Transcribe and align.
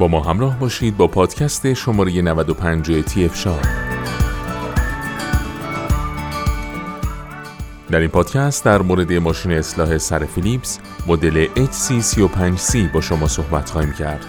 با 0.00 0.08
ما 0.08 0.20
همراه 0.20 0.58
باشید 0.58 0.96
با 0.96 1.06
پادکست 1.06 1.74
شماره 1.74 2.22
95 2.22 3.04
تی 3.04 3.24
اف 3.24 3.46
در 7.90 8.00
این 8.00 8.08
پادکست 8.08 8.64
در 8.64 8.82
مورد 8.82 9.12
ماشین 9.12 9.52
اصلاح 9.52 9.98
سر 9.98 10.24
فیلیپس 10.24 10.78
مدل 11.06 11.46
HC35C 11.46 12.76
با 12.94 13.00
شما 13.00 13.28
صحبت 13.28 13.70
خواهیم 13.70 13.92
کرد. 13.92 14.26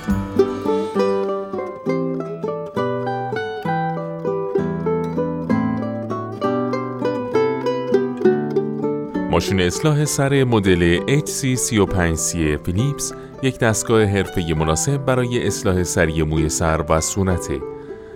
ماشین 9.32 9.62
اصلاح 9.62 10.06
سر 10.06 10.44
مدل 10.44 11.00
HC35C 11.20 12.36
فیلیپس 12.66 13.14
یک 13.44 13.60
دستگاه 13.60 14.04
حرفه‌ای 14.04 14.54
مناسب 14.54 14.98
برای 14.98 15.48
اصلاح 15.48 15.84
سری 15.84 16.24
موی 16.24 16.50
سر 16.50 16.86
و 16.90 17.02
سونته. 17.02 17.60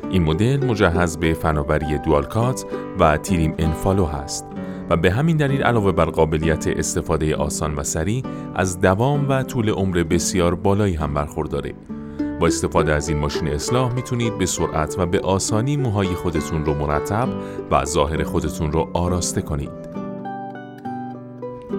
این 0.09 0.23
مدل 0.23 0.65
مجهز 0.65 1.17
به 1.17 1.33
فناوری 1.33 1.97
دوالکات 1.97 2.65
و 2.99 3.17
تیریم 3.17 3.53
انفالو 3.57 4.05
هست 4.05 4.45
و 4.89 4.97
به 4.97 5.11
همین 5.11 5.37
دلیل 5.37 5.63
علاوه 5.63 5.91
بر 5.91 6.05
قابلیت 6.05 6.67
استفاده 6.67 7.35
آسان 7.35 7.75
و 7.75 7.83
سریع 7.83 8.23
از 8.55 8.81
دوام 8.81 9.29
و 9.29 9.43
طول 9.43 9.69
عمر 9.69 10.03
بسیار 10.03 10.55
بالایی 10.55 10.95
هم 10.95 11.13
برخورداره. 11.13 11.73
با 12.39 12.47
استفاده 12.47 12.93
از 12.93 13.09
این 13.09 13.17
ماشین 13.17 13.47
اصلاح 13.47 13.93
می‌تونید 13.93 14.37
به 14.37 14.45
سرعت 14.45 14.95
و 14.99 15.05
به 15.05 15.19
آسانی 15.19 15.77
موهای 15.77 16.07
خودتون 16.07 16.65
رو 16.65 16.73
مرتب 16.73 17.29
و 17.71 17.85
ظاهر 17.85 18.23
خودتون 18.23 18.71
رو 18.71 18.89
آراسته 18.93 19.41
کنید. 19.41 19.71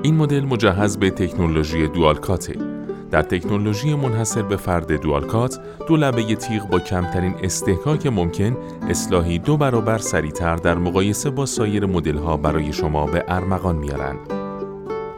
این 0.03 0.17
مدل 0.17 0.45
مجهز 0.45 0.99
به 0.99 1.11
تکنولوژی 1.11 1.89
دوالکاته 1.89 2.76
در 3.11 3.23
تکنولوژی 3.23 3.95
منحصر 3.95 4.43
به 4.43 4.57
فرد 4.57 4.93
دوالکات 4.93 5.59
دو 5.89 5.97
لبه 5.97 6.35
تیغ 6.35 6.69
با 6.69 6.79
کمترین 6.79 7.35
استحکاک 7.43 8.07
ممکن 8.07 8.57
اصلاحی 8.89 9.39
دو 9.39 9.57
برابر 9.57 9.99
سریعتر 9.99 10.57
در 10.57 10.75
مقایسه 10.75 11.31
با 11.31 11.47
سایر 11.47 11.87
مدل 11.87 12.17
ها 12.17 12.37
برای 12.37 12.73
شما 12.73 13.07
به 13.07 13.25
ارمغان 13.29 13.77
میارند. 13.77 14.19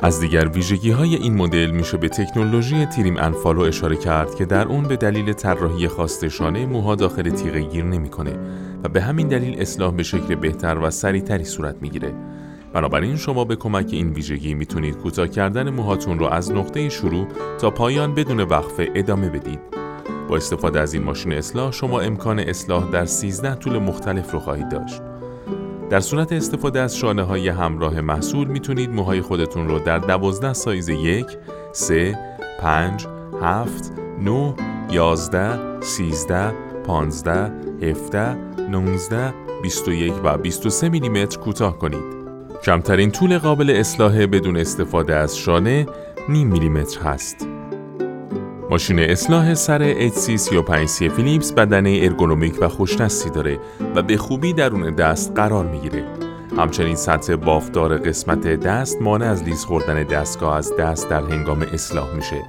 از 0.00 0.20
دیگر 0.20 0.48
ویژگی 0.48 0.90
های 0.90 1.14
این 1.14 1.34
مدل 1.34 1.70
میشه 1.70 1.96
به 1.96 2.08
تکنولوژی 2.08 2.86
تیریم 2.86 3.16
انفالو 3.16 3.60
اشاره 3.60 3.96
کرد 3.96 4.34
که 4.34 4.44
در 4.44 4.66
اون 4.68 4.82
به 4.84 4.96
دلیل 4.96 5.32
طراحی 5.32 5.88
خاص 5.88 6.24
شانه 6.24 6.66
موها 6.66 6.94
داخل 6.94 7.30
تیغه 7.30 7.60
گیر 7.60 7.84
نمی‌کنه 7.84 8.32
و 8.84 8.88
به 8.88 9.00
همین 9.00 9.28
دلیل 9.28 9.60
اصلاح 9.60 9.94
به 9.94 10.02
شکل 10.02 10.34
بهتر 10.34 10.78
و 10.78 10.90
سریعتری 10.90 11.44
صورت 11.44 11.76
می‌گیره 11.80 12.14
بنابراین 12.72 13.16
شما 13.16 13.44
به 13.44 13.56
کمک 13.56 13.88
این 13.92 14.12
ویژگی 14.12 14.54
می‌تونید 14.54 14.96
کوتاه 14.96 15.28
کردن 15.28 15.70
موهاتون 15.70 16.18
رو 16.18 16.26
از 16.26 16.52
نقطه 16.52 16.88
شروع 16.88 17.26
تا 17.58 17.70
پایان 17.70 18.14
بدون 18.14 18.40
وقفه 18.40 18.92
ادامه 18.94 19.28
بدید. 19.28 19.60
با 20.28 20.36
استفاده 20.36 20.80
از 20.80 20.94
این 20.94 21.02
ماشین 21.02 21.32
اصلاح 21.32 21.72
شما 21.72 22.00
امکان 22.00 22.38
اصلاح 22.38 22.90
در 22.90 23.04
13 23.04 23.54
طول 23.54 23.78
مختلف 23.78 24.32
رو 24.32 24.38
خواهید 24.38 24.68
داشت. 24.68 25.02
در 25.90 26.00
صورت 26.00 26.32
استفاده 26.32 26.80
از 26.80 26.96
شانه 26.96 27.22
های 27.22 27.48
همراه 27.48 28.00
محصول 28.00 28.48
می‌تونید 28.48 28.90
موهای 28.90 29.20
خودتون 29.20 29.68
رو 29.68 29.78
در 29.78 29.98
12 29.98 30.52
سایز 30.52 30.88
1, 30.88 31.26
3, 31.72 32.18
5, 32.60 33.06
7, 33.42 33.92
9, 34.20 34.54
11, 34.90 35.80
13, 35.80 36.52
15, 36.84 37.52
17, 37.82 38.34
19, 38.70 39.34
21 39.62 40.12
و 40.24 40.38
23 40.38 40.88
میلیمتر 40.88 41.38
کوتاه 41.38 41.78
کنید. 41.78 42.17
کمترین 42.62 43.10
طول 43.10 43.38
قابل 43.38 43.70
اصلاح 43.70 44.26
بدون 44.26 44.56
استفاده 44.56 45.14
از 45.14 45.38
شانه 45.38 45.86
نیم 46.28 46.48
میلیمتر 46.48 47.00
هست. 47.00 47.46
ماشین 48.70 48.98
اصلاح 48.98 49.54
سر 49.54 50.08
HC35C 50.08 51.10
فیلیپس 51.16 51.52
بدن 51.52 51.86
ارگونومیک 51.86 52.62
و 52.62 52.68
خوشنستی 52.68 53.30
داره 53.30 53.58
و 53.94 54.02
به 54.02 54.16
خوبی 54.16 54.52
درون 54.52 54.94
دست 54.94 55.32
قرار 55.34 55.66
می‌گیره. 55.66 56.04
همچنین 56.58 56.96
سطح 56.96 57.36
بافتدار 57.36 57.98
قسمت 57.98 58.46
دست 58.46 59.02
مانع 59.02 59.26
از 59.26 59.42
لیز 59.42 59.64
خوردن 59.64 60.02
دستگاه 60.02 60.56
از 60.56 60.72
دست 60.76 61.10
در 61.10 61.22
هنگام 61.22 61.62
اصلاح 61.62 62.14
میشه. 62.14 62.42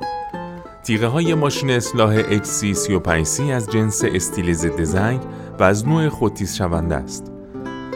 تیغه 0.84 1.08
های 1.08 1.34
ماشین 1.34 1.70
اصلاح 1.72 2.38
HC35C 2.38 3.42
از 3.42 3.70
جنس 3.70 4.04
استیل 4.04 4.54
ضد 4.54 4.96
و 5.60 5.64
از 5.64 5.88
نوع 5.88 6.10
خودتیز 6.10 6.56
شونده 6.56 6.96
است. 6.96 7.39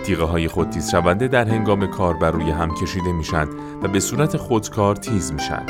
تیغه 0.04 0.24
های 0.24 0.48
خودتیز 0.48 0.92
شونده 0.92 1.28
در 1.28 1.46
هنگام 1.46 1.88
کار 1.88 2.14
بر 2.14 2.32
روی 2.32 2.52
هم 2.52 2.76
کشیده 2.76 3.12
میشن 3.12 3.48
و 3.84 3.88
به 3.88 4.00
صورت 4.00 4.38
خودکار 4.38 4.96
تیز 4.96 5.34
میشن 5.34 5.66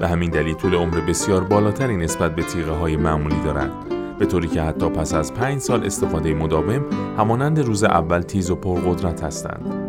و 0.00 0.08
همین 0.08 0.30
دلیل 0.30 0.54
طول 0.54 0.74
عمر 0.74 1.00
بسیار 1.00 1.44
بالاتری 1.44 1.96
نسبت 1.96 2.34
به 2.34 2.42
تیغه 2.42 2.72
های 2.72 2.96
معمولی 2.96 3.40
دارند. 3.44 3.72
به 4.18 4.26
طوری 4.26 4.48
که 4.48 4.62
حتی 4.62 4.88
پس 4.88 5.14
از 5.14 5.34
پنج 5.34 5.60
سال 5.60 5.86
استفاده 5.86 6.34
مداوم 6.34 6.84
همانند 7.18 7.58
روز 7.58 7.84
اول 7.84 8.20
تیز 8.20 8.50
و 8.50 8.56
پرقدرت 8.56 9.24
هستند. 9.24 9.88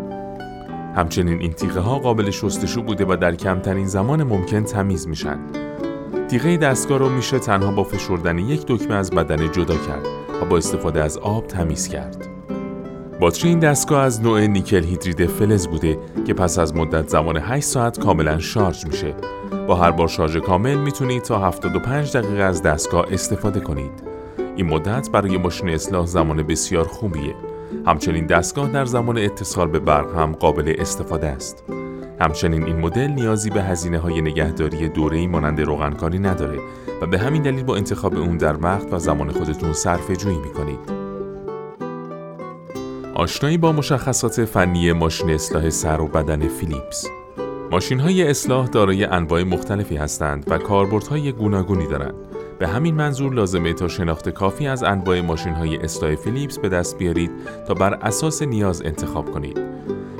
همچنین 0.95 1.39
این 1.39 1.53
تیغه 1.53 1.79
ها 1.79 1.99
قابل 1.99 2.29
شستشو 2.29 2.81
بوده 2.81 3.05
و 3.09 3.15
در 3.15 3.35
کمترین 3.35 3.87
زمان 3.87 4.23
ممکن 4.23 4.63
تمیز 4.63 5.07
میشن 5.07 5.39
تیغه 6.27 6.57
دستگاه 6.57 6.97
رو 6.97 7.09
میشه 7.09 7.39
تنها 7.39 7.71
با 7.71 7.83
فشردن 7.83 8.37
یک 8.37 8.65
دکمه 8.67 8.95
از 8.95 9.11
بدن 9.11 9.51
جدا 9.51 9.75
کرد 9.75 10.05
و 10.41 10.45
با 10.45 10.57
استفاده 10.57 11.03
از 11.03 11.17
آب 11.17 11.47
تمیز 11.47 11.87
کرد. 11.87 12.28
باتری 13.19 13.49
این 13.49 13.59
دستگاه 13.59 14.03
از 14.03 14.21
نوع 14.21 14.47
نیکل 14.47 14.83
هیدرید 14.83 15.25
فلز 15.25 15.67
بوده 15.67 15.99
که 16.27 16.33
پس 16.33 16.59
از 16.59 16.75
مدت 16.75 17.07
زمان 17.07 17.37
8 17.37 17.65
ساعت 17.65 17.99
کاملا 17.99 18.39
شارژ 18.39 18.85
میشه. 18.85 19.13
با 19.67 19.75
هر 19.75 19.91
بار 19.91 20.07
شارژ 20.07 20.37
کامل 20.37 20.75
می‌تونید 20.75 21.21
تا 21.21 21.39
75 21.39 22.17
دقیقه 22.17 22.43
از 22.43 22.61
دستگاه 22.61 23.05
استفاده 23.11 23.59
کنید. 23.59 23.91
این 24.55 24.65
مدت 24.65 25.09
برای 25.11 25.37
ماشین 25.37 25.69
اصلاح 25.69 26.05
زمان 26.05 26.43
بسیار 26.43 26.87
خوبیه. 26.87 27.35
همچنین 27.85 28.25
دستگاه 28.25 28.71
در 28.71 28.85
زمان 28.85 29.17
اتصال 29.17 29.67
به 29.67 29.79
برق 29.79 30.15
هم 30.15 30.31
قابل 30.31 30.75
استفاده 30.79 31.27
است. 31.27 31.63
همچنین 32.21 32.63
این 32.63 32.79
مدل 32.79 33.07
نیازی 33.07 33.49
به 33.49 33.63
هزینه 33.63 33.97
های 33.97 34.21
نگهداری 34.21 34.89
دوره‌ای 34.89 35.27
مانند 35.27 35.61
روغنکاری 35.61 36.19
نداره 36.19 36.59
و 37.01 37.05
به 37.05 37.19
همین 37.19 37.41
دلیل 37.41 37.63
با 37.63 37.75
انتخاب 37.75 38.17
اون 38.17 38.37
در 38.37 38.63
وقت 38.63 38.93
و 38.93 38.99
زمان 38.99 39.31
خودتون 39.31 39.73
صرفه 39.73 40.15
جویی 40.15 40.37
می‌کنید. 40.37 40.98
آشنایی 43.19 43.57
با 43.57 43.71
مشخصات 43.71 44.45
فنی 44.45 44.91
ماشین 44.91 45.29
اصلاح 45.29 45.69
سر 45.69 46.01
و 46.01 46.07
بدن 46.07 46.47
فیلیپس 46.47 47.07
ماشین 47.71 47.99
های 47.99 48.29
اصلاح 48.29 48.67
دارای 48.67 49.03
انواع 49.03 49.43
مختلفی 49.43 49.95
هستند 49.95 50.45
و 50.47 50.57
کاربردهای 50.57 51.31
گوناگونی 51.31 51.87
دارند. 51.87 52.13
به 52.59 52.67
همین 52.67 52.95
منظور 52.95 53.33
لازمه 53.33 53.73
تا 53.73 53.87
شناخت 53.87 54.29
کافی 54.29 54.67
از 54.67 54.83
انواع 54.83 55.21
ماشین 55.21 55.53
های 55.53 55.77
اصلاح 55.77 56.15
فیلیپس 56.15 56.59
به 56.59 56.69
دست 56.69 56.97
بیارید 56.97 57.31
تا 57.67 57.73
بر 57.73 57.93
اساس 57.93 58.41
نیاز 58.41 58.81
انتخاب 58.81 59.31
کنید. 59.31 59.59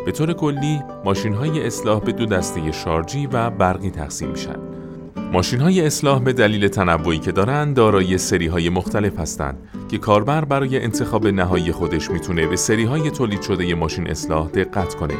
به 0.05 0.11
طور 0.11 0.33
کلی 0.33 0.81
ماشین 1.05 1.33
های 1.33 1.65
اصلاح 1.65 1.99
به 1.99 2.11
دو 2.11 2.25
دسته 2.25 2.71
شارژی 2.71 3.27
و 3.27 3.49
برقی 3.49 3.89
تقسیم 3.89 4.29
میشن. 4.29 4.68
ماشین 5.31 5.61
های 5.61 5.85
اصلاح 5.85 6.19
به 6.19 6.33
دلیل 6.33 6.67
تنوعی 6.67 7.19
که 7.19 7.31
دارند 7.31 7.75
دارای 7.75 8.17
سری 8.17 8.47
های 8.47 8.69
مختلف 8.69 9.19
هستند 9.19 9.57
که 9.89 9.97
کاربر 9.97 10.45
برای 10.45 10.83
انتخاب 10.83 11.27
نهایی 11.27 11.71
خودش 11.71 12.11
می‌تونه 12.11 12.47
به 12.47 12.55
سری 12.55 12.83
های 12.83 13.11
تولید 13.11 13.41
شده 13.41 13.75
ماشین 13.75 14.07
اصلاح 14.07 14.47
دقت 14.47 14.95
کنه. 14.95 15.13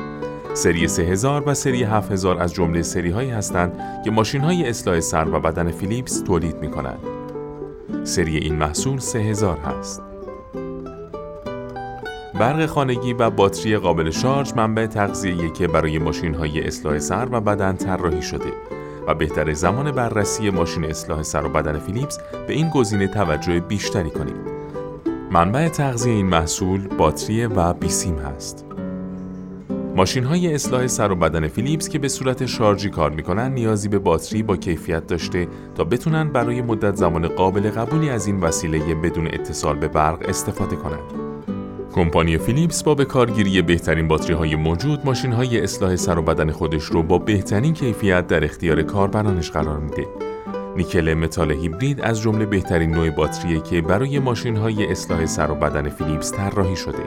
سری 0.54 0.88
3000 0.88 1.44
و 1.46 1.54
سری 1.54 1.84
7000 1.84 2.42
از 2.42 2.54
جمله 2.54 2.82
سری 2.82 3.10
هایی 3.10 3.30
هستند 3.30 4.02
که 4.06 4.12
ماشین 4.12 4.42
های 4.42 4.70
اصلاح 4.70 5.00
سر 5.00 5.28
و 5.28 5.40
بدن 5.40 5.72
فیلیپس 5.72 6.22
تولید 6.22 6.56
می 6.56 6.72
کنند. 6.72 7.00
سری 8.04 8.38
این 8.38 8.56
محصول 8.56 9.00
3000 9.00 9.58
هست. 9.58 10.02
برق 12.40 12.66
خانگی 12.66 13.14
و 13.14 13.30
باتری 13.30 13.78
قابل 13.78 14.10
شارژ 14.10 14.54
منبع 14.54 14.86
تغذیه 14.86 15.50
که 15.50 15.68
برای 15.68 16.00
ماشین 16.00 16.36
های 16.36 16.68
اصلاح 16.68 17.00
سر 17.00 17.28
و 17.32 17.42
بدن 17.42 17.76
طراحی 17.76 18.22
شده 18.22 18.79
و 19.10 19.14
بهتر 19.14 19.54
زمان 19.54 19.92
بررسی 19.92 20.50
ماشین 20.50 20.86
اصلاح 20.86 21.24
سر 21.24 21.46
و 21.46 21.50
بدن 21.50 21.80
فیلیپس 21.80 22.20
به 22.48 22.54
این 22.54 22.70
گزینه 22.70 23.08
توجه 23.08 23.60
بیشتری 23.60 24.10
کنید. 24.10 24.36
منبع 25.32 25.70
تغذیه 25.70 26.14
این 26.14 26.26
محصول 26.26 26.88
باتری 26.88 27.46
و 27.46 27.74
بیسیم 27.74 28.16
هست. 28.16 28.66
ماشین 29.96 30.24
های 30.24 30.54
اصلاح 30.54 30.88
سر 30.88 31.12
و 31.12 31.16
بدن 31.16 31.48
فیلیپس 31.48 31.90
که 31.90 32.00
به 32.00 32.08
صورت 32.08 32.46
شارژی 32.46 32.90
کار 32.90 33.12
می‌کنن 33.12 33.54
نیازی 33.54 33.90
به 33.90 34.00
باتری 34.00 34.44
با 34.44 34.58
کیفیت 34.58 35.08
داشته 35.08 35.48
تا 35.76 35.84
بتونن 35.84 36.30
برای 36.30 36.62
مدت 36.62 36.96
زمان 36.96 37.28
قابل 37.28 37.70
قبولی 37.70 38.10
از 38.10 38.28
این 38.28 38.40
وسیله 38.40 38.96
بدون 38.96 39.28
اتصال 39.28 39.76
به 39.76 39.88
برق 39.88 40.30
استفاده 40.30 40.76
کنند. 40.76 41.29
کمپانی 41.94 42.38
فیلیپس 42.38 42.84
با 42.84 42.96
به 42.96 43.06
کارگیری 43.06 43.62
بهترین 43.62 44.08
باتری 44.08 44.34
های 44.34 44.56
موجود 44.56 45.06
ماشین 45.06 45.32
های 45.32 45.62
اصلاح 45.62 45.96
سر 45.96 46.20
و 46.20 46.22
بدن 46.22 46.52
خودش 46.52 46.84
رو 46.84 47.04
با 47.04 47.18
بهترین 47.18 47.74
کیفیت 47.74 48.28
در 48.28 48.44
اختیار 48.44 48.82
کاربرانش 48.82 49.52
قرار 49.52 49.80
میده. 49.80 50.08
Nickel 50.78 51.14
Metal 51.14 51.52
Hydride 51.52 52.02
از 52.02 52.22
جمله 52.22 52.46
بهترین 52.46 52.92
نوع 52.92 53.10
باتریه 53.10 53.62
که 53.62 53.82
برای 53.82 54.20
ماشین 54.20 54.58
های 54.58 54.92
اصلاح 54.92 55.26
سر 55.26 55.52
و 55.52 55.56
بدن 55.56 55.90
فیلیپس 55.90 56.34
طراحی 56.34 56.76
شده. 56.76 57.04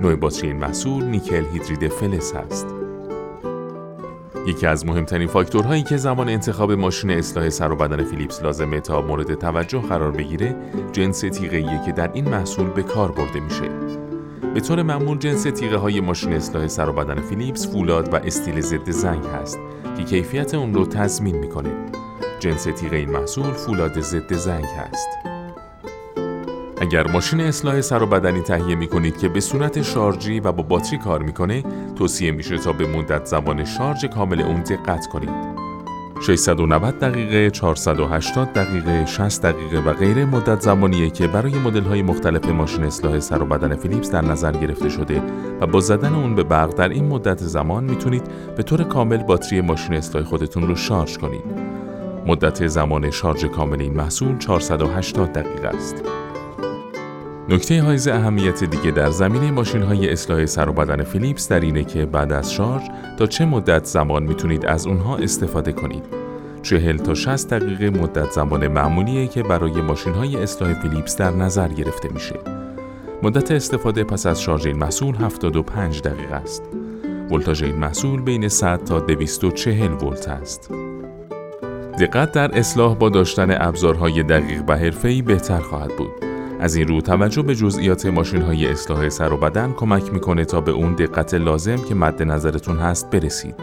نوع 0.00 0.14
باتری 0.14 0.48
این 0.48 0.56
محصول 0.56 1.04
نیکل 1.04 1.44
هیدرید 1.52 1.88
فلز 1.88 2.32
هست. 2.32 2.66
یکی 4.46 4.66
از 4.66 4.86
مهمترین 4.86 5.28
فاکتورهایی 5.28 5.82
که 5.82 5.96
زمان 5.96 6.28
انتخاب 6.28 6.72
ماشین 6.72 7.10
اصلاح 7.10 7.48
سر 7.48 7.72
و 7.72 7.76
بدن 7.76 8.04
فیلیپس 8.04 8.42
لازمه 8.42 8.80
تا 8.80 9.00
مورد 9.00 9.34
توجه 9.34 9.80
قرار 9.80 10.10
بگیره 10.10 10.56
جنس 10.92 11.20
تیغه‌ایه 11.20 11.80
که 11.86 11.92
در 11.92 12.10
این 12.12 12.28
محصول 12.28 12.66
به 12.66 12.82
کار 12.82 13.12
برده 13.12 13.40
میشه. 13.40 13.68
به 14.54 14.60
طور 14.60 14.82
معمول 14.82 15.18
جنس 15.18 15.42
تیغه 15.42 15.76
های 15.76 16.00
ماشین 16.00 16.32
اصلاح 16.32 16.68
سر 16.68 16.88
و 16.88 16.92
بدن 16.92 17.20
فیلیپس 17.20 17.72
فولاد 17.72 18.14
و 18.14 18.16
استیل 18.16 18.60
ضد 18.60 18.90
زنگ 18.90 19.24
هست 19.24 19.58
که 19.96 20.04
کیفیت 20.04 20.54
اون 20.54 20.74
رو 20.74 20.86
تضمین 20.86 21.36
می‌کنه. 21.36 21.70
جنس 22.40 22.64
تیغه 22.64 22.96
این 22.96 23.10
محصول 23.10 23.52
فولاد 23.52 24.00
ضد 24.00 24.34
زنگ 24.34 24.64
هست. 24.64 25.29
اگر 26.80 27.06
ماشین 27.06 27.40
اصلاح 27.40 27.80
سر 27.80 28.02
و 28.02 28.06
بدنی 28.06 28.40
تهیه 28.40 28.74
می 28.74 28.86
کنید 28.86 29.18
که 29.18 29.28
به 29.28 29.40
صورت 29.40 29.82
شارژی 29.82 30.40
و 30.40 30.52
با 30.52 30.62
باتری 30.62 30.98
کار 30.98 31.22
می‌کنه 31.22 31.64
توصیه 31.96 32.30
میشه 32.30 32.58
تا 32.58 32.72
به 32.72 32.86
مدت 32.86 33.26
زمان 33.26 33.64
شارژ 33.64 34.04
کامل 34.04 34.42
اون 34.42 34.60
دقت 34.60 35.06
کنید 35.06 35.60
690 36.26 36.98
دقیقه، 36.98 37.50
480 37.50 38.52
دقیقه، 38.52 39.06
60 39.06 39.42
دقیقه 39.42 39.80
و 39.80 39.92
غیره 39.92 40.24
مدت 40.24 40.60
زمانیه 40.60 41.10
که 41.10 41.26
برای 41.26 41.54
مدل 41.54 41.82
های 41.82 42.02
مختلف 42.02 42.48
ماشین 42.48 42.84
اصلاح 42.84 43.20
سر 43.20 43.42
و 43.42 43.46
بدن 43.46 43.76
فیلیپس 43.76 44.10
در 44.10 44.22
نظر 44.22 44.52
گرفته 44.52 44.88
شده 44.88 45.22
و 45.60 45.66
با 45.66 45.80
زدن 45.80 46.14
اون 46.14 46.34
به 46.34 46.42
برق 46.42 46.74
در 46.74 46.88
این 46.88 47.04
مدت 47.04 47.38
زمان 47.38 47.84
می‌تونید 47.84 48.22
به 48.56 48.62
طور 48.62 48.84
کامل 48.84 49.16
باتری 49.16 49.60
ماشین 49.60 49.94
اصلاح 49.94 50.24
خودتون 50.24 50.68
رو 50.68 50.76
شارژ 50.76 51.18
کنید. 51.18 51.44
مدت 52.26 52.66
زمان 52.66 53.10
شارژ 53.10 53.44
کامل 53.44 53.80
این 53.80 53.96
محصول 53.96 54.38
480 54.38 55.32
دقیقه 55.32 55.68
است. 55.68 56.19
نکته 57.50 57.82
حائز 57.82 58.08
اهمیت 58.08 58.64
دیگه 58.64 58.90
در 58.90 59.10
زمینه 59.10 59.50
ماشین 59.50 59.82
های 59.82 60.12
اصلاح 60.12 60.46
سر 60.46 60.68
و 60.68 60.72
بدن 60.72 61.02
فیلیپس 61.02 61.48
در 61.48 61.60
اینه 61.60 61.84
که 61.84 62.06
بعد 62.06 62.32
از 62.32 62.52
شارژ 62.52 62.82
تا 63.18 63.26
چه 63.26 63.44
مدت 63.44 63.84
زمان 63.84 64.22
می‌تونید 64.22 64.66
از 64.66 64.86
اونها 64.86 65.16
استفاده 65.16 65.72
کنید. 65.72 66.04
40 66.62 66.96
تا 66.96 67.14
60 67.14 67.54
دقیقه 67.54 67.90
مدت 68.00 68.30
زمان 68.30 68.68
معمولیه 68.68 69.26
که 69.26 69.42
برای 69.42 69.80
ماشین 69.80 70.12
های 70.12 70.36
اصلاح 70.36 70.74
فیلیپس 70.74 71.16
در 71.16 71.30
نظر 71.30 71.68
گرفته 71.68 72.08
میشه. 72.12 72.34
مدت 73.22 73.50
استفاده 73.50 74.04
پس 74.04 74.26
از 74.26 74.42
شارژ 74.42 74.66
این 74.66 74.76
محصول 74.76 75.14
75 75.14 76.02
دقیقه 76.02 76.34
است. 76.34 76.62
ولتاژ 77.30 77.62
این 77.62 77.76
محصول 77.76 78.22
بین 78.22 78.48
100 78.48 78.84
تا 78.84 79.00
240 79.00 79.92
ولت 79.92 80.28
است. 80.28 80.70
دقت 82.00 82.32
در 82.32 82.58
اصلاح 82.58 82.94
با 82.94 83.08
داشتن 83.08 83.62
ابزارهای 83.62 84.22
دقیق 84.22 84.62
و 84.68 84.76
حرفه‌ای 84.76 85.22
بهتر 85.22 85.60
خواهد 85.60 85.96
بود. 85.96 86.29
از 86.60 86.74
این 86.74 86.88
رو 86.88 87.00
توجه 87.00 87.42
به 87.42 87.54
جزئیات 87.54 88.06
ماشین 88.06 88.42
های 88.42 88.66
اصلاح 88.66 89.08
سر 89.08 89.32
و 89.32 89.36
بدن 89.36 89.72
کمک 89.72 90.12
می‌کنه 90.12 90.44
تا 90.44 90.60
به 90.60 90.70
اون 90.70 90.94
دقت 90.94 91.34
لازم 91.34 91.76
که 91.76 91.94
مد 91.94 92.22
نظرتون 92.22 92.76
هست 92.76 93.10
برسید. 93.10 93.54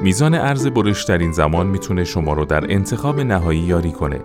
میزان 0.00 0.34
ارز 0.34 0.66
برش 0.66 1.04
در 1.04 1.18
این 1.18 1.32
زمان 1.32 1.66
می‌تونه 1.66 2.04
شما 2.04 2.32
رو 2.32 2.44
در 2.44 2.72
انتخاب 2.72 3.20
نهایی 3.20 3.60
یاری 3.60 3.92
کنه. 3.92 4.20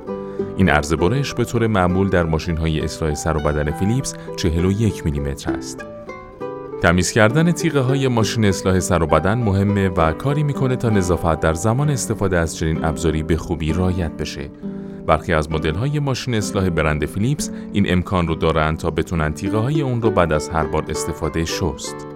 این 0.57 0.69
ارز 0.69 0.93
برش 0.93 1.33
به 1.33 1.45
طور 1.45 1.67
معمول 1.67 2.09
در 2.09 2.23
ماشین 2.23 2.57
های 2.57 2.81
اصلاح 2.81 3.13
سر 3.13 3.37
و 3.37 3.39
بدن 3.39 3.71
فیلیپس 3.71 4.13
41 4.35 5.05
میلیمتر 5.05 5.53
است. 5.53 5.85
تمیز 6.81 7.11
کردن 7.11 7.51
تیغه 7.51 7.79
های 7.79 8.07
ماشین 8.07 8.45
اصلاح 8.45 8.79
سر 8.79 9.03
و 9.03 9.05
بدن 9.05 9.37
مهمه 9.37 9.89
و 9.89 10.11
کاری 10.11 10.43
می‌کنه 10.43 10.75
تا 10.75 10.89
نظافت 10.89 11.39
در 11.39 11.53
زمان 11.53 11.89
استفاده 11.89 12.37
از 12.37 12.57
چنین 12.57 12.85
ابزاری 12.85 13.23
به 13.23 13.37
خوبی 13.37 13.73
رایت 13.73 14.11
بشه. 14.11 14.49
برخی 15.07 15.33
از 15.33 15.51
مدل 15.51 15.75
های 15.75 15.99
ماشین 15.99 16.35
اصلاح 16.35 16.69
برند 16.69 17.05
فیلیپس 17.05 17.51
این 17.73 17.91
امکان 17.91 18.27
رو 18.27 18.35
دارند 18.35 18.77
تا 18.77 18.89
بتونن 18.89 19.33
تیغه 19.33 19.57
های 19.57 19.81
اون 19.81 20.01
رو 20.01 20.11
بعد 20.11 20.33
از 20.33 20.49
هر 20.49 20.65
بار 20.65 20.85
استفاده 20.89 21.45
شست. 21.45 22.07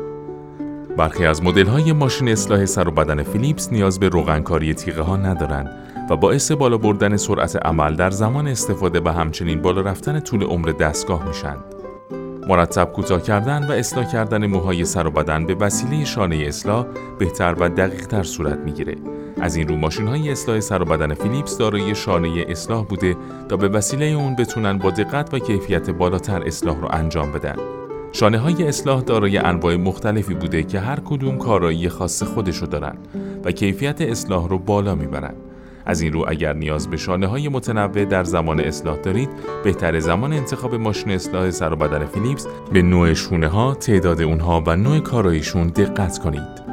برخی 0.98 1.26
از 1.26 1.44
مدل 1.44 1.68
های 1.68 1.94
ماشین 1.94 2.30
اصلاح 2.30 2.66
سر 2.66 2.88
و 2.88 2.92
بدن 2.92 3.24
فیلیپس 3.24 3.72
نیاز 3.72 4.00
به 4.00 4.10
روغنکاری 4.10 4.74
تیغه 4.74 5.02
ها 5.02 5.18
ندارند 5.18 5.70
و 6.10 6.16
باعث 6.16 6.52
بالا 6.52 6.78
بردن 6.78 7.18
سرعت 7.18 7.66
عمل 7.66 7.96
در 7.96 8.10
زمان 8.10 8.48
استفاده 8.48 9.02
و 9.06 9.10
همچنین 9.10 9.62
بالا 9.62 9.82
رفتن 9.82 10.20
طول 10.20 10.44
عمر 10.44 10.72
دستگاه 10.72 11.28
میشن. 11.28 11.56
مرتب 12.48 12.92
کوتاه 12.92 13.22
کردن 13.22 13.68
و 13.68 13.72
اصلاح 13.72 14.12
کردن 14.12 14.46
موهای 14.46 14.86
سر 14.86 15.08
و 15.08 15.12
بدن 15.12 15.46
به 15.46 15.56
وسیله 15.56 16.06
شانه 16.06 16.36
اصلاح 16.36 16.86
بهتر 17.20 17.56
و 17.60 17.70
دقیق 17.70 18.22
صورت 18.22 18.60
می‌گیره 18.60 18.96
از 19.42 19.56
این 19.56 19.68
رو 19.68 19.76
ماشین 19.76 20.08
های 20.08 20.32
اصلاح 20.32 20.60
سر 20.60 20.82
و 20.82 20.86
بدن 20.86 21.14
فیلیپس 21.14 21.58
دارای 21.58 21.96
شانه 21.96 22.46
اصلاح 22.50 22.86
بوده 22.86 23.16
تا 23.50 23.58
به 23.58 23.68
وسیله 23.68 24.06
اون 24.06 24.36
بتونن 24.36 24.78
با 24.78 24.92
دقت 24.92 25.34
و 25.34 25.40
کیفیت 25.40 25.90
بالاتر 25.90 26.44
اصلاح 26.44 26.82
رو 26.82 26.88
انجام 26.92 27.32
بدن. 27.32 27.56
شانه 28.12 28.38
های 28.38 28.68
اصلاح 28.68 29.02
دارای 29.02 29.38
انواع 29.38 29.76
مختلفی 29.76 30.34
بوده 30.34 30.64
که 30.64 30.80
هر 30.80 31.00
کدوم 31.06 31.38
کارایی 31.38 31.90
خاص 31.90 32.24
خودشو 32.24 32.66
دارن 32.66 32.98
و 33.46 33.52
کیفیت 33.52 34.02
اصلاح 34.02 34.50
رو 34.50 34.60
بالا 34.60 34.96
می‌برن. 34.96 35.34
از 35.86 36.02
این 36.02 36.14
رو 36.14 36.26
اگر 36.28 36.54
نیاز 36.54 36.90
به 36.90 36.98
شانه 36.98 37.28
های 37.28 37.50
متنوع 37.50 38.06
در 38.06 38.24
زمان 38.24 38.60
اصلاح 38.60 38.98
دارید 38.98 39.30
بهتر 39.64 40.00
زمان 40.00 40.34
انتخاب 40.34 40.76
ماشین 40.76 41.12
اصلاح 41.12 41.52
سر 41.52 41.74
و 41.74 41.76
بدن 41.76 42.06
فیلیپس 42.06 42.48
به 42.74 42.82
نوع 42.82 43.14
شونه 43.14 43.48
ها، 43.48 43.74
تعداد 43.74 44.22
اونها 44.22 44.64
و 44.68 44.76
نوع 44.76 45.00
کاراییشون 45.00 45.68
دقت 45.68 46.20
کنید. 46.20 46.66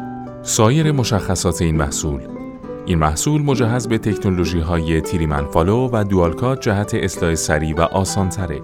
سایر 0.43 0.93
مشخصات 0.93 1.63
این 1.63 1.77
محصول 1.77 2.21
این 2.87 2.99
محصول 2.99 3.43
مجهز 3.43 3.89
به 3.89 3.99
تکنولوژی 3.99 4.61
های 4.61 5.01
Trim-n-Flow 5.01 5.91
و 5.93 6.05
DualCut 6.05 6.61
جهت 6.61 6.95
اصلاح 6.95 7.35
سریع 7.35 7.75
و 7.77 7.81
آسان 7.81 8.29
تره. 8.29 8.63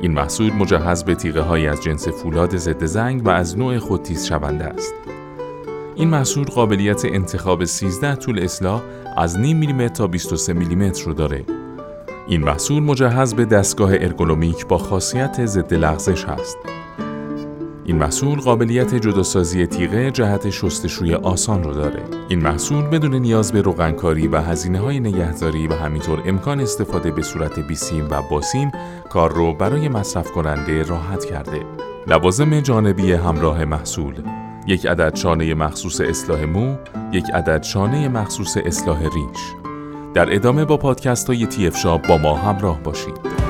این 0.00 0.12
محصول 0.12 0.52
مجهز 0.52 1.04
به 1.04 1.14
تیغه 1.14 1.40
های 1.40 1.68
از 1.68 1.82
جنس 1.82 2.08
فولاد 2.08 2.56
ضد 2.56 2.84
زنگ 2.84 3.26
و 3.26 3.28
از 3.30 3.58
نوع 3.58 3.78
خودتیز 3.78 4.26
شونده 4.26 4.64
است. 4.64 4.94
این 5.94 6.08
محصول 6.08 6.44
قابلیت 6.44 7.04
انتخاب 7.04 7.64
13 7.64 8.14
طول 8.14 8.38
اصلاح 8.38 8.82
از 9.16 9.38
نیم 9.38 9.56
میلیمتر 9.56 9.94
تا 9.94 10.06
23 10.06 10.52
میلیمتر 10.52 11.04
رو 11.04 11.14
داره. 11.14 11.44
این 12.28 12.44
محصول 12.44 12.82
مجهز 12.82 13.34
به 13.34 13.44
دستگاه 13.44 13.90
ارگونومیک 13.92 14.66
با 14.66 14.78
خاصیت 14.78 15.46
ضد 15.46 15.74
لغزش 15.74 16.24
است. 16.24 16.58
این 17.88 17.96
محصول 17.96 18.40
قابلیت 18.40 18.94
جداسازی 18.94 19.66
تیغه 19.66 20.10
جهت 20.10 20.50
شستشوی 20.50 21.14
آسان 21.14 21.62
رو 21.62 21.72
داره. 21.72 22.02
این 22.28 22.42
محصول 22.42 22.82
بدون 22.82 23.14
نیاز 23.14 23.52
به 23.52 23.62
روغنکاری 23.62 24.28
و 24.28 24.36
هزینه 24.40 24.80
های 24.80 25.00
نگهداری 25.00 25.66
و 25.66 25.74
همینطور 25.74 26.22
امکان 26.26 26.60
استفاده 26.60 27.10
به 27.10 27.22
صورت 27.22 27.58
بیسیم 27.58 28.08
و 28.10 28.22
باسیم 28.30 28.70
کار 29.10 29.32
رو 29.32 29.54
برای 29.54 29.88
مصرف 29.88 30.30
کننده 30.30 30.82
راحت 30.82 31.24
کرده. 31.24 31.60
لوازم 32.06 32.60
جانبی 32.60 33.12
همراه 33.12 33.64
محصول 33.64 34.14
یک 34.66 34.86
عدد 34.86 35.14
شانه 35.14 35.54
مخصوص 35.54 36.00
اصلاح 36.00 36.44
مو، 36.44 36.76
یک 37.12 37.24
عدد 37.34 37.62
شانه 37.62 38.08
مخصوص 38.08 38.56
اصلاح 38.64 39.02
ریش. 39.02 39.54
در 40.14 40.34
ادامه 40.34 40.64
با 40.64 40.76
پادکست 40.76 41.26
های 41.26 41.46
تی 41.46 41.70
با 42.08 42.18
ما 42.18 42.34
همراه 42.34 42.82
باشید. 42.82 43.47